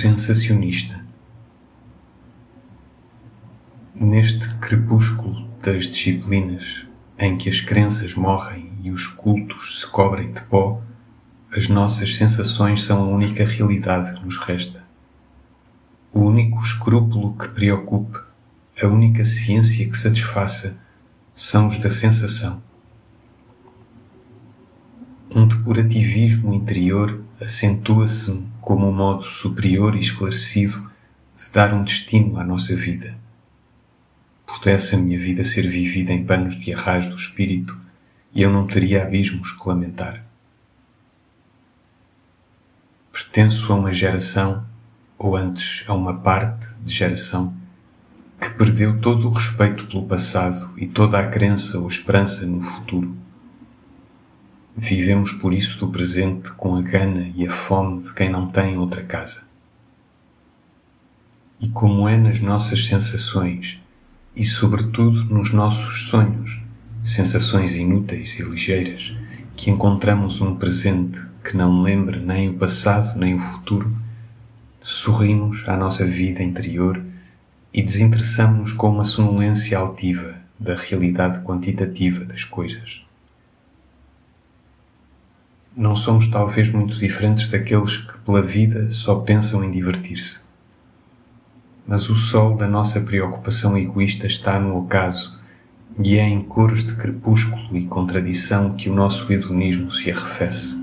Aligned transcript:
sensacionista. 0.00 1.02
Neste 3.94 4.54
crepúsculo 4.56 5.48
das 5.62 5.86
disciplinas 5.86 6.86
em 7.18 7.36
que 7.36 7.48
as 7.48 7.60
crenças 7.60 8.14
morrem 8.14 8.72
e 8.82 8.90
os 8.90 9.06
cultos 9.06 9.80
se 9.80 9.86
cobrem 9.86 10.30
de 10.30 10.40
pó, 10.42 10.82
as 11.50 11.68
nossas 11.68 12.16
sensações 12.16 12.84
são 12.84 13.02
a 13.02 13.08
única 13.08 13.44
realidade 13.44 14.12
que 14.14 14.24
nos 14.24 14.36
resta. 14.36 14.84
O 16.12 16.20
único 16.20 16.60
escrúpulo 16.60 17.34
que 17.36 17.48
preocupe, 17.48 18.18
a 18.82 18.86
única 18.86 19.24
ciência 19.24 19.88
que 19.88 19.96
satisfaça, 19.96 20.76
são 21.34 21.68
os 21.68 21.78
da 21.78 21.90
sensação. 21.90 22.62
Um 25.30 25.46
depurativismo 25.46 26.54
interior 26.54 27.25
acentua-se 27.40 28.42
como 28.60 28.88
um 28.88 28.92
modo 28.92 29.24
superior 29.24 29.94
e 29.94 30.00
esclarecido 30.00 30.90
de 31.36 31.52
dar 31.52 31.74
um 31.74 31.84
destino 31.84 32.38
à 32.38 32.44
nossa 32.44 32.74
vida. 32.74 33.16
Pudesse 34.46 34.94
a 34.94 34.98
minha 34.98 35.18
vida 35.18 35.44
ser 35.44 35.68
vivida 35.68 36.12
em 36.12 36.24
panos 36.24 36.58
de 36.58 36.72
arraso 36.72 37.10
do 37.10 37.16
espírito 37.16 37.78
e 38.32 38.42
eu 38.42 38.50
não 38.50 38.66
teria 38.66 39.02
abismos 39.02 39.52
que 39.52 39.68
lamentar. 39.68 40.24
Pertenço 43.12 43.72
a 43.72 43.76
uma 43.76 43.92
geração, 43.92 44.64
ou 45.18 45.36
antes 45.36 45.84
a 45.88 45.94
uma 45.94 46.14
parte 46.14 46.68
de 46.82 46.92
geração, 46.92 47.54
que 48.40 48.50
perdeu 48.50 49.00
todo 49.00 49.26
o 49.26 49.32
respeito 49.32 49.86
pelo 49.86 50.06
passado 50.06 50.72
e 50.76 50.86
toda 50.86 51.18
a 51.18 51.26
crença 51.26 51.78
ou 51.78 51.88
esperança 51.88 52.46
no 52.46 52.60
futuro 52.60 53.25
Vivemos 54.78 55.32
por 55.32 55.54
isso 55.54 55.78
do 55.78 55.88
presente 55.88 56.52
com 56.52 56.76
a 56.76 56.82
gana 56.82 57.32
e 57.34 57.46
a 57.46 57.50
fome 57.50 57.98
de 57.98 58.12
quem 58.12 58.28
não 58.28 58.48
tem 58.48 58.76
outra 58.76 59.02
casa. 59.02 59.42
E 61.58 61.70
como 61.70 62.06
é 62.06 62.18
nas 62.18 62.40
nossas 62.40 62.86
sensações 62.86 63.80
e, 64.36 64.44
sobretudo, 64.44 65.24
nos 65.24 65.50
nossos 65.50 66.02
sonhos, 66.10 66.60
sensações 67.02 67.74
inúteis 67.74 68.38
e 68.38 68.42
ligeiras, 68.42 69.16
que 69.56 69.70
encontramos 69.70 70.42
um 70.42 70.54
presente 70.54 71.24
que 71.42 71.56
não 71.56 71.80
lembra 71.80 72.20
nem 72.20 72.50
o 72.50 72.54
passado 72.54 73.18
nem 73.18 73.34
o 73.34 73.38
futuro, 73.38 73.90
sorrimos 74.82 75.66
à 75.66 75.74
nossa 75.74 76.04
vida 76.04 76.42
interior 76.42 77.02
e 77.72 77.82
desinteressamos-nos 77.82 78.74
com 78.74 78.90
uma 78.90 79.04
sonolência 79.04 79.78
altiva 79.78 80.34
da 80.60 80.76
realidade 80.76 81.38
quantitativa 81.38 82.26
das 82.26 82.44
coisas. 82.44 83.05
Não 85.78 85.94
somos 85.94 86.26
talvez 86.28 86.70
muito 86.70 86.98
diferentes 86.98 87.50
daqueles 87.50 87.98
que 87.98 88.16
pela 88.20 88.40
vida 88.40 88.90
só 88.90 89.16
pensam 89.16 89.62
em 89.62 89.70
divertir-se. 89.70 90.40
Mas 91.86 92.08
o 92.08 92.14
sol 92.14 92.56
da 92.56 92.66
nossa 92.66 92.98
preocupação 92.98 93.76
egoísta 93.76 94.26
está 94.26 94.58
no 94.58 94.78
ocaso 94.78 95.38
e 96.02 96.16
é 96.16 96.26
em 96.26 96.42
cores 96.42 96.82
de 96.82 96.96
crepúsculo 96.96 97.76
e 97.76 97.84
contradição 97.84 98.72
que 98.72 98.88
o 98.88 98.94
nosso 98.94 99.30
hedonismo 99.30 99.90
se 99.90 100.10
arrefece. 100.10 100.82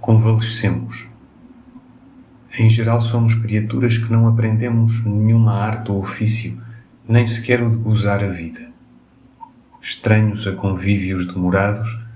Convalescemos. 0.00 1.06
Em 2.58 2.68
geral 2.68 2.98
somos 2.98 3.36
criaturas 3.36 3.96
que 3.96 4.10
não 4.10 4.26
aprendemos 4.26 5.04
nenhuma 5.04 5.52
arte 5.52 5.92
ou 5.92 6.00
ofício, 6.00 6.60
nem 7.08 7.28
sequer 7.28 7.62
o 7.62 7.70
de 7.70 7.76
gozar 7.76 8.24
a 8.24 8.28
vida. 8.28 8.68
Estranhos 9.80 10.44
a 10.48 10.52
convívios 10.52 11.24
demorados, 11.24 12.07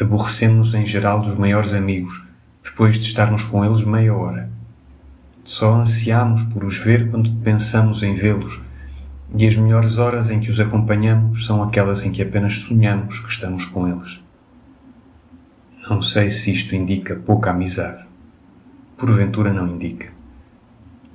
aborrecemos 0.00 0.74
em 0.74 0.86
geral 0.86 1.20
dos 1.20 1.36
maiores 1.36 1.72
amigos, 1.72 2.24
depois 2.62 2.96
de 2.96 3.06
estarmos 3.06 3.42
com 3.42 3.64
eles 3.64 3.84
meia 3.84 4.14
hora. 4.14 4.50
Só 5.44 5.74
ansiamos 5.74 6.42
por 6.52 6.64
os 6.64 6.78
ver 6.78 7.10
quando 7.10 7.32
pensamos 7.42 8.02
em 8.02 8.14
vê-los, 8.14 8.60
e 9.36 9.46
as 9.46 9.56
melhores 9.56 9.98
horas 9.98 10.30
em 10.30 10.40
que 10.40 10.50
os 10.50 10.60
acompanhamos 10.60 11.46
são 11.46 11.62
aquelas 11.62 12.02
em 12.02 12.10
que 12.10 12.22
apenas 12.22 12.58
sonhamos 12.58 13.18
que 13.20 13.30
estamos 13.30 13.64
com 13.66 13.88
eles. 13.88 14.20
Não 15.88 16.02
sei 16.02 16.30
se 16.30 16.50
isto 16.50 16.74
indica 16.74 17.16
pouca 17.16 17.50
amizade. 17.50 18.06
Porventura 18.96 19.52
não 19.52 19.66
indica. 19.66 20.08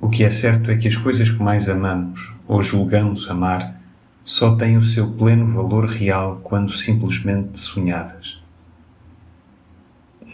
O 0.00 0.08
que 0.08 0.24
é 0.24 0.30
certo 0.30 0.70
é 0.70 0.76
que 0.76 0.88
as 0.88 0.96
coisas 0.96 1.30
que 1.30 1.42
mais 1.42 1.68
amamos 1.68 2.34
ou 2.46 2.62
julgamos 2.62 3.30
amar 3.30 3.80
só 4.24 4.54
têm 4.56 4.76
o 4.76 4.82
seu 4.82 5.10
pleno 5.12 5.46
valor 5.46 5.86
real 5.86 6.40
quando 6.42 6.72
simplesmente 6.72 7.58
sonhadas. 7.58 8.43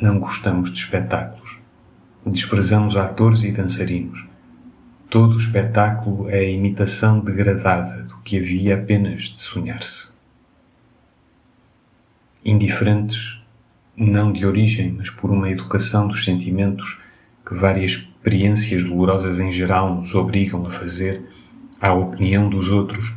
Não 0.00 0.18
gostamos 0.18 0.72
de 0.72 0.78
espetáculos. 0.78 1.58
Desprezamos 2.24 2.96
atores 2.96 3.44
e 3.44 3.52
dançarinos. 3.52 4.26
Todo 5.10 5.34
o 5.34 5.36
espetáculo 5.36 6.30
é 6.30 6.38
a 6.38 6.50
imitação 6.50 7.20
degradada 7.20 8.04
do 8.04 8.16
que 8.18 8.38
havia 8.38 8.76
apenas 8.76 9.24
de 9.24 9.38
sonhar-se. 9.38 10.08
Indiferentes, 12.42 13.42
não 13.94 14.32
de 14.32 14.46
origem, 14.46 14.90
mas 14.90 15.10
por 15.10 15.30
uma 15.30 15.50
educação 15.50 16.08
dos 16.08 16.24
sentimentos 16.24 17.02
que 17.44 17.54
várias 17.54 17.90
experiências 17.90 18.82
dolorosas 18.82 19.38
em 19.38 19.52
geral 19.52 19.94
nos 19.94 20.14
obrigam 20.14 20.66
a 20.66 20.70
fazer, 20.70 21.28
à 21.78 21.92
opinião 21.92 22.48
dos 22.48 22.70
outros, 22.70 23.14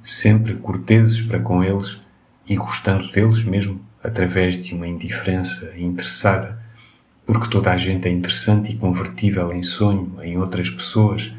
sempre 0.00 0.54
corteses 0.54 1.20
para 1.22 1.40
com 1.40 1.64
eles 1.64 2.00
e 2.48 2.54
gostando 2.54 3.10
deles 3.10 3.42
mesmo, 3.42 3.80
através 4.02 4.62
de 4.64 4.74
uma 4.74 4.86
indiferença 4.86 5.72
interessada, 5.76 6.58
porque 7.26 7.50
toda 7.50 7.70
a 7.70 7.76
gente 7.76 8.08
é 8.08 8.10
interessante 8.10 8.72
e 8.72 8.76
convertível 8.76 9.52
em 9.52 9.62
sonho 9.62 10.16
em 10.22 10.38
outras 10.38 10.70
pessoas, 10.70 11.34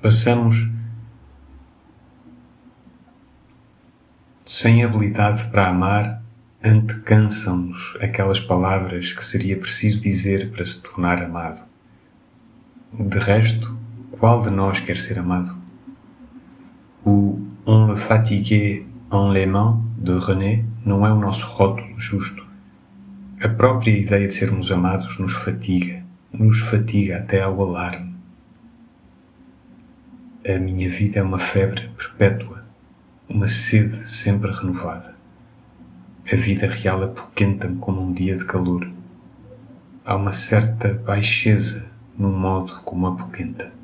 passamos 0.00 0.70
sem 4.44 4.82
habilidade 4.82 5.46
para 5.48 5.68
amar, 5.68 6.22
antecansam-nos 6.64 7.96
aquelas 8.00 8.40
palavras 8.40 9.12
que 9.12 9.24
seria 9.24 9.58
preciso 9.58 10.00
dizer 10.00 10.50
para 10.50 10.64
se 10.64 10.80
tornar 10.80 11.22
amado. 11.22 11.62
De 12.92 13.18
resto, 13.18 13.78
qual 14.12 14.40
de 14.40 14.50
nós 14.50 14.80
quer 14.80 14.96
ser 14.96 15.18
amado? 15.18 15.56
O 17.04 17.46
On 17.66 17.92
le 17.92 17.98
fatigué 17.98 18.86
en 19.10 19.32
l'aimant 19.32 19.82
de 19.96 20.12
René 20.12 20.64
não 20.84 21.06
é 21.06 21.10
o 21.10 21.18
nosso 21.18 21.46
rótulo 21.46 21.98
justo. 21.98 22.46
A 23.40 23.48
própria 23.48 23.90
ideia 23.90 24.28
de 24.28 24.34
sermos 24.34 24.70
amados 24.70 25.18
nos 25.18 25.32
fatiga, 25.32 26.02
nos 26.32 26.60
fatiga 26.60 27.18
até 27.18 27.40
ao 27.40 27.62
alarme. 27.62 28.14
A 30.46 30.58
minha 30.58 30.90
vida 30.90 31.20
é 31.20 31.22
uma 31.22 31.38
febre 31.38 31.88
perpétua, 31.96 32.64
uma 33.28 33.48
sede 33.48 34.06
sempre 34.06 34.50
renovada. 34.52 35.14
A 36.30 36.36
vida 36.36 36.66
real 36.66 37.02
apoquenta-me 37.02 37.76
como 37.76 38.02
um 38.02 38.12
dia 38.12 38.36
de 38.36 38.44
calor. 38.44 38.90
Há 40.04 40.16
uma 40.16 40.32
certa 40.32 40.92
baixeza 40.92 41.86
no 42.18 42.30
modo 42.30 42.80
como 42.84 43.06
apoquenta. 43.06 43.77